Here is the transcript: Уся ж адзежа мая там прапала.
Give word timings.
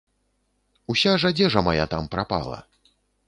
Уся 0.93 1.13
ж 1.23 1.31
адзежа 1.33 1.63
мая 1.69 1.85
там 1.93 2.03
прапала. 2.15 2.59